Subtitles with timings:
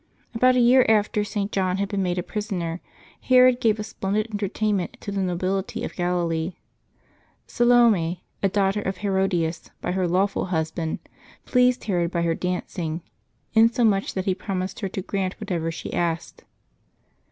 [0.33, 1.51] About a year after St.
[1.51, 2.81] John had been made a prisoner,
[3.21, 6.53] Herod gave a splendid entertain ment to the nobility of Galilee.
[7.45, 11.07] Salome, a daughter of Herodias by her lawful husband,
[11.45, 13.03] pleased Herod by her dancing,
[13.53, 16.45] insomuch that he promised her to grant whatever she asked.